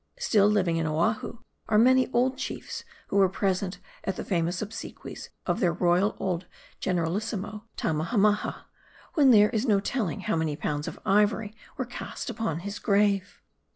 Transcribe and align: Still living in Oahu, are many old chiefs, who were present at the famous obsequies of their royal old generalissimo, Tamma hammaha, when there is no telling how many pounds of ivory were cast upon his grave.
Still 0.17 0.47
living 0.47 0.77
in 0.77 0.87
Oahu, 0.87 1.43
are 1.69 1.77
many 1.77 2.11
old 2.11 2.35
chiefs, 2.35 2.83
who 3.09 3.17
were 3.17 3.29
present 3.29 3.77
at 4.03 4.15
the 4.15 4.25
famous 4.25 4.59
obsequies 4.59 5.29
of 5.45 5.59
their 5.59 5.71
royal 5.71 6.15
old 6.19 6.47
generalissimo, 6.79 7.65
Tamma 7.77 8.07
hammaha, 8.07 8.63
when 9.13 9.29
there 9.29 9.49
is 9.51 9.67
no 9.67 9.79
telling 9.79 10.21
how 10.21 10.35
many 10.35 10.55
pounds 10.55 10.87
of 10.87 10.97
ivory 11.05 11.53
were 11.77 11.85
cast 11.85 12.31
upon 12.31 12.61
his 12.61 12.79
grave. 12.79 13.43